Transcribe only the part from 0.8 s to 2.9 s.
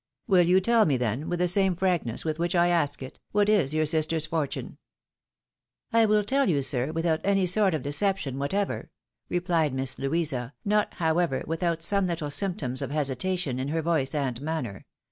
me, then, with the same frankness with which I